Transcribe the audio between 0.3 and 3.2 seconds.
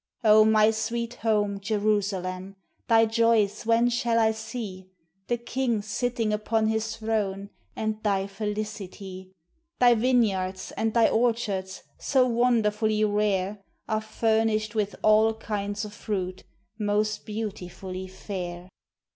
my sweet home, Jerusalem! Thy